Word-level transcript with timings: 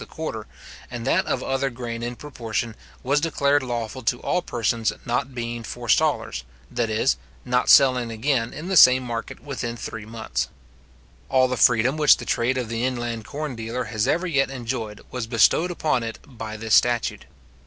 the 0.01 0.07
quarter, 0.07 0.47
and 0.89 1.05
that 1.05 1.27
of 1.27 1.43
other 1.43 1.69
grain 1.69 2.01
in 2.01 2.15
proportion, 2.15 2.75
was 3.03 3.21
declared 3.21 3.61
lawful 3.61 4.01
to 4.01 4.19
all 4.21 4.41
persons 4.41 4.91
not 5.05 5.35
being 5.35 5.61
forestallers, 5.61 6.43
that 6.71 6.89
is, 6.89 7.17
not 7.45 7.69
selling 7.69 8.09
again 8.09 8.51
in 8.51 8.67
the 8.67 8.75
same 8.75 9.03
market 9.03 9.43
within 9.43 9.77
three 9.77 10.07
months. 10.07 10.49
All 11.29 11.47
the 11.47 11.55
freedom 11.55 11.97
which 11.97 12.17
the 12.17 12.25
trade 12.25 12.57
of 12.57 12.67
the 12.67 12.83
inland 12.83 13.25
corn 13.25 13.55
dealer 13.55 13.83
has 13.93 14.07
ever 14.07 14.25
yet 14.25 14.49
enjoyed 14.49 15.01
was 15.11 15.27
bestowed 15.27 15.69
upon 15.69 16.01
it 16.01 16.17
by 16.25 16.57
this 16.57 16.73
statute. 16.73 17.25